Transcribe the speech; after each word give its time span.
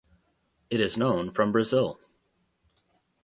It 0.71 0.79
is 0.79 0.97
known 0.97 1.29
from 1.29 1.51
Brazil. 1.51 1.99